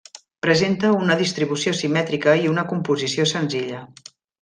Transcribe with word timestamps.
Presenta 0.45 0.93
una 1.01 1.19
distribució 1.21 1.75
simètrica 1.83 2.37
i 2.47 2.53
una 2.57 2.67
composició 2.75 3.33
senzilla. 3.37 3.89